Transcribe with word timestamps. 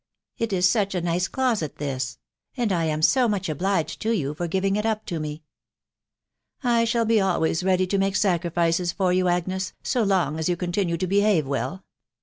It 0.39 0.51
is 0.51 0.67
such 0.67 0.95
a 0.95 1.01
nice 1.01 1.27
closet 1.27 1.75
this, 1.75 2.17
and 2.57 2.71
I 2.71 2.85
am 2.85 3.03
so 3.03 3.27
much 3.27 3.47
obliged 3.49 4.01
to 4.01 4.09
yon 4.09 4.33
for 4.33 4.47
giving 4.47 4.75
it 4.75 4.83
up 4.83 5.05
to 5.05 5.19
me!"" 5.19 5.43
I 6.79 6.85
shall 6.85 7.05
be 7.05 7.17
alvaay* 7.17 7.63
ready 7.63 7.85
to 7.85 7.99
make 7.99 8.15
sacrifices 8.15 8.91
for 8.91 9.13
you, 9.13 9.27
Agnes, 9.27 9.73
so 9.83 10.01
long 10.01 10.39
as 10.39 10.49
you. 10.49 10.57
condone 10.57 10.97
to 10.97 11.05
behave 11.05 11.45
well. 11.45 11.83